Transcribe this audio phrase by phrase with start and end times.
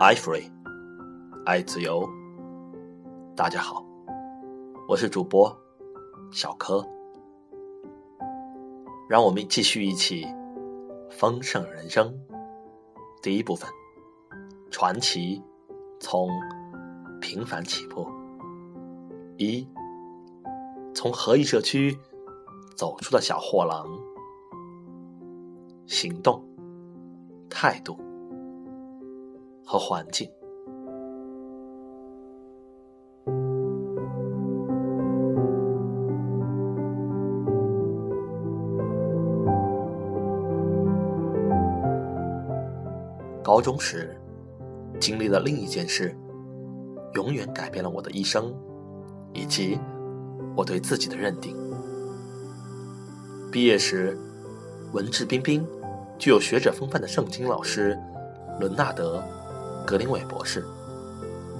[0.00, 0.48] 爱 free，
[1.44, 2.08] 爱自由。
[3.34, 3.84] 大家好，
[4.86, 5.52] 我是主播
[6.30, 6.86] 小柯，
[9.08, 10.24] 让我们继续一起
[11.10, 12.16] 丰盛人生。
[13.20, 13.68] 第一部分，
[14.70, 15.42] 传奇
[15.98, 16.30] 从
[17.20, 18.08] 平凡起步。
[19.36, 19.66] 一，
[20.94, 21.98] 从合一社区
[22.76, 23.84] 走出的小货郎，
[25.88, 26.40] 行动、
[27.50, 27.98] 态度
[29.68, 30.26] 和环境。
[43.42, 44.16] 高中时，
[44.98, 46.16] 经历了另一件事，
[47.12, 48.54] 永远改变了我的一生，
[49.34, 49.78] 以及
[50.56, 51.54] 我对自己的认定。
[53.52, 54.18] 毕业时，
[54.92, 55.66] 文质彬彬、
[56.18, 57.98] 具有学者风范的圣经老师
[58.60, 59.18] 伦纳德·
[59.88, 60.62] 格林韦博士，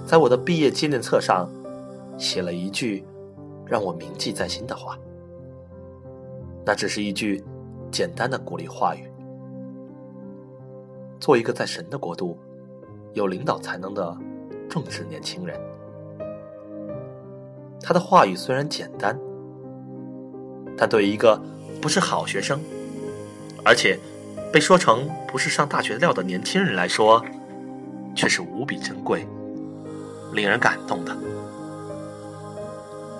[0.05, 1.49] 在我的毕业纪念册上
[2.15, 3.03] 写了一句
[3.65, 4.95] 让我铭记在心的话。
[6.63, 7.43] 那只是一句
[7.89, 9.09] 简单的鼓励话语。
[11.19, 12.37] 做一个在神的国度
[13.13, 14.15] 有领导才能的
[14.69, 15.59] 正直年轻人。
[17.81, 19.19] 他的话语虽然简单，
[20.77, 21.41] 但对于一个
[21.81, 22.61] 不是好学生，
[23.65, 23.97] 而且
[24.53, 27.25] 被说成不是上大学料的年轻人来说，
[28.19, 29.25] 却是无比珍贵、
[30.33, 31.17] 令人感动的。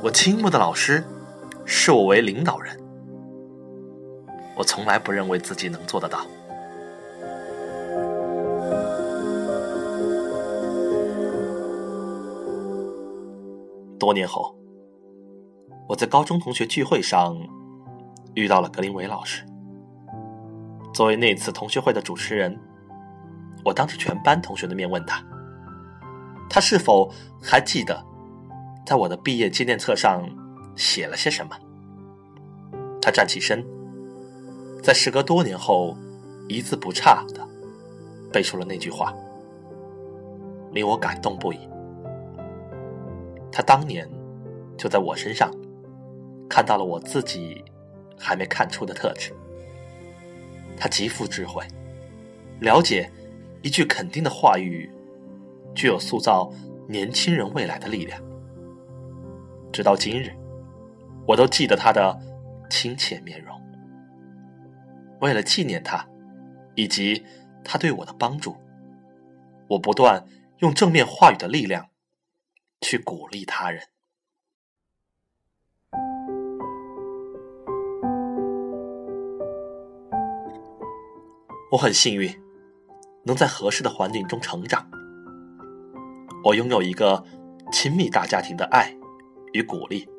[0.04, 1.02] 我倾慕的老师
[1.64, 2.78] 视我为领导人，
[4.58, 6.20] 我从来不认为自己能做得到。
[13.98, 14.54] 多年后，
[15.88, 17.38] 我在高中同学聚会上
[18.34, 19.46] 遇到了格林韦老师。
[20.94, 22.60] 作为那次同学会的主持人，
[23.64, 25.24] 我当着全班同学的面问他
[26.50, 27.12] ：“他是否
[27.42, 28.04] 还记得
[28.86, 30.28] 在我的毕业纪念册上
[30.76, 31.56] 写了些什么？”
[33.02, 33.66] 他站起身，
[34.84, 35.96] 在时隔多年后
[36.48, 37.48] 一字不差的
[38.32, 39.14] 背出了那句话，
[40.72, 41.60] 令我感动不已。
[43.52, 44.08] 他当年
[44.78, 45.50] 就在我身上
[46.50, 47.64] 看到了我自己
[48.18, 49.34] 还没看出的特质。
[50.78, 51.64] 他极富智慧，
[52.60, 53.12] 了解
[53.62, 54.90] 一句肯定的话语
[55.76, 56.52] 具有塑造
[56.88, 58.22] 年轻人未来的力量。
[59.72, 60.32] 直到今日，
[61.28, 62.20] 我都记得他的
[62.70, 63.60] 亲切面容。
[65.22, 66.08] 为了纪念他
[66.76, 67.24] 以及
[67.64, 68.56] 他对我的帮助，
[69.68, 70.26] 我不断
[70.60, 71.90] 用正面话语的力量。
[72.82, 73.84] 去鼓励他人。
[81.72, 82.34] 我很幸运，
[83.30, 84.84] 能在合适的环境中成长。
[86.44, 87.24] 我拥有一个
[87.72, 88.92] 亲密大家庭的爱
[89.54, 90.10] 与鼓励，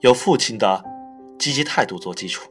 [0.00, 0.84] 有父亲的
[1.38, 2.48] 积极态度做基础，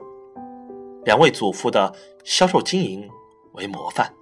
[1.05, 1.95] 两位祖父的
[2.25, 3.09] 销售经营
[3.53, 4.13] 为模范。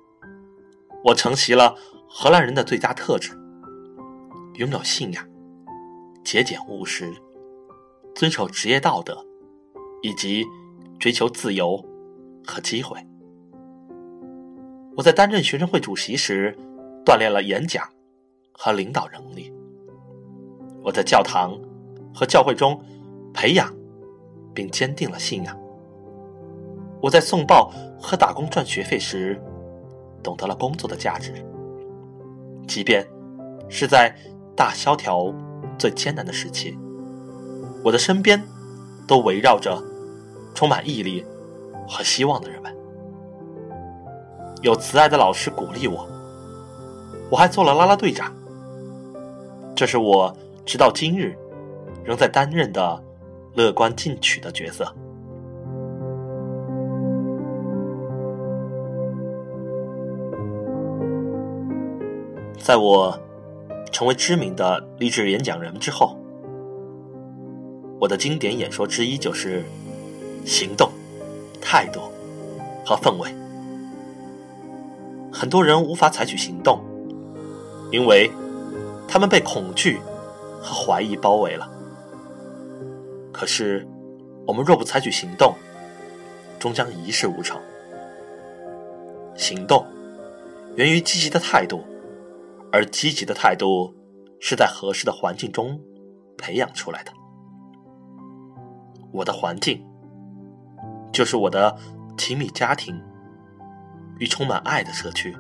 [1.04, 1.76] 我承袭了
[2.08, 3.32] 荷兰人的最佳特质。
[4.58, 5.28] 拥有信仰、
[6.24, 7.12] 节俭务实、
[8.14, 9.26] 遵守职业道德，
[10.04, 10.46] 以及
[11.00, 11.84] 追求自由
[12.46, 13.04] 和机会。
[14.96, 16.58] 我在担任学生会主席时，
[17.06, 17.88] 锻炼了演讲
[18.52, 19.54] 和领导能力。
[20.84, 21.58] 我在教堂
[22.14, 22.80] 和教会中
[23.34, 23.74] 培养
[24.54, 25.58] 并坚定了信仰。
[27.02, 29.42] 我在送报和打工赚学费时，
[30.22, 31.34] 懂得了工作的价值，
[32.68, 33.08] 即便
[33.70, 34.16] 是在。
[34.56, 35.34] 大萧条
[35.80, 36.78] 最艰难的时期，
[37.84, 38.40] 我的身边
[39.08, 39.84] 都围绕着
[40.54, 41.26] 充满毅力
[41.88, 42.73] 和希望的人们。
[44.64, 46.08] 有慈爱的老师鼓励我，
[47.30, 48.34] 我还做了啦啦队长。
[49.76, 50.36] 这是我
[50.66, 51.36] 直到今日
[52.04, 53.04] 仍在担任的
[53.54, 54.92] 乐观进取的角色。
[62.58, 63.20] 在我。
[63.92, 66.18] 成为知名的励志演讲人之后，
[68.00, 69.64] 我的经典演说之一就是
[70.44, 70.90] 行动、
[71.62, 72.02] 态度
[72.84, 73.43] 和氛围。
[75.34, 76.80] 很多人无法采取行动，
[77.92, 78.30] 因为
[79.08, 80.00] 他们被恐惧
[80.62, 81.70] 和怀疑包围了。
[83.32, 83.88] 可是，
[84.46, 85.56] 我们若不采取行动，
[86.60, 87.60] 终将一事无成。
[89.36, 89.84] 行动
[90.76, 91.84] 源于积极的态度。
[92.76, 93.94] 而积极的态度
[94.40, 95.80] 是在合适的环境中
[96.40, 97.12] 培养出来的。
[99.12, 99.86] 我的环境
[101.12, 101.78] 就是我的
[102.18, 103.00] 亲密家庭
[104.20, 105.36] 与充满爱的社区。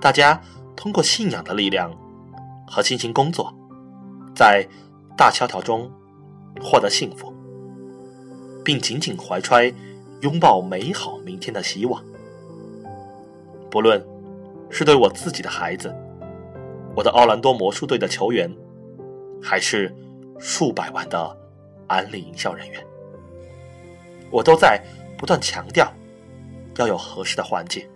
[0.00, 0.40] 大家
[0.76, 1.90] 通过信仰的力量
[2.66, 3.52] 和辛勤工作，
[4.34, 4.66] 在
[5.16, 5.90] 大萧条中
[6.60, 7.32] 获得幸福，
[8.64, 9.72] 并紧紧怀揣
[10.20, 12.02] 拥抱美好明天的希望。
[13.70, 14.04] 不论
[14.70, 15.94] 是对我自己的孩子，
[16.94, 18.50] 我的奥兰多魔术队的球员，
[19.42, 19.94] 还是
[20.38, 21.36] 数百万的
[21.86, 22.86] 安利营销人员，
[24.30, 24.82] 我都在
[25.18, 25.92] 不断强调
[26.76, 27.88] 要有合适的环境。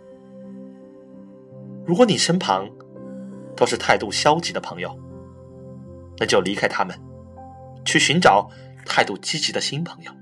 [1.86, 2.68] 如果你身旁
[3.56, 4.96] 都是态度消极的朋友，
[6.18, 6.98] 那就离开他们，
[7.84, 8.50] 去寻找
[8.86, 10.12] 态度积极的新朋友，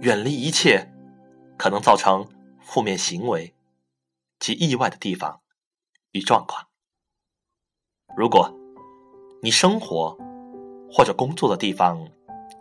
[0.00, 0.90] 远离一切
[1.56, 2.26] 可能造成
[2.60, 3.54] 负面行为
[4.38, 5.40] 及意外的地方
[6.12, 6.66] 与状况。
[8.16, 8.52] 如果
[9.42, 10.16] 你生活
[10.90, 12.08] 或者工作的地方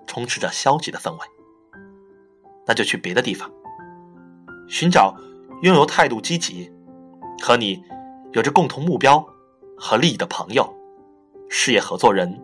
[0.05, 1.36] 充斥着消极的氛围，
[2.67, 3.49] 那就去别的地方
[4.67, 5.15] 寻找。
[5.63, 6.71] 拥有态度积极、
[7.41, 7.83] 和你
[8.33, 9.27] 有着共同目标
[9.75, 10.71] 和利益的朋友、
[11.49, 12.39] 事业合作人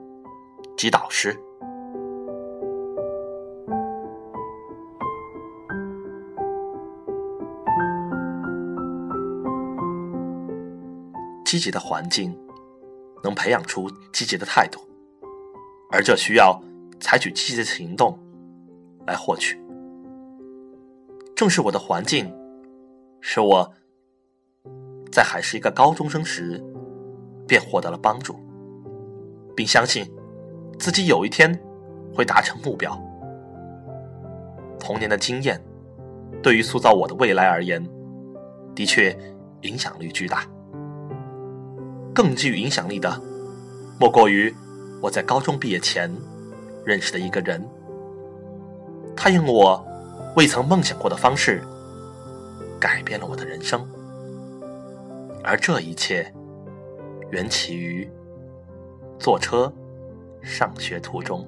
[0.75, 1.39] 及导师。
[11.45, 12.35] 积极的环境
[13.23, 14.79] 能培养出积极的态度，
[15.91, 16.59] 而这需要
[16.99, 18.17] 采取积极的行动
[19.05, 19.62] 来获取。
[21.35, 22.33] 正是我的环境。
[23.25, 23.73] 使我
[25.09, 26.61] 在还是一个高中生时，
[27.47, 28.35] 便获得了帮助，
[29.55, 30.05] 并相信
[30.77, 31.57] 自己有一天
[32.13, 33.01] 会达成目标。
[34.77, 35.57] 童年的经验，
[36.41, 37.81] 对于塑造我的未来而言，
[38.75, 39.17] 的确
[39.61, 40.45] 影响力巨大。
[42.13, 43.09] 更具影响力的，
[43.97, 44.53] 莫过于
[45.01, 46.13] 我在高中毕业前
[46.83, 47.65] 认识的一个人，
[49.15, 49.83] 他用我
[50.35, 51.61] 未曾梦想过的方式。
[52.79, 53.87] 改变了我的人生，
[55.41, 56.29] 而这一切
[57.31, 58.05] 缘起于
[59.17, 59.71] 坐车
[60.41, 61.47] 上学途中。